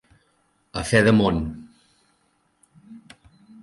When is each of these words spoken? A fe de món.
A 0.81 0.85
fe 0.93 1.03
de 1.09 1.13
món. 1.19 1.39